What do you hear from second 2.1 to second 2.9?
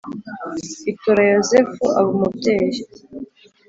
umubyeyi.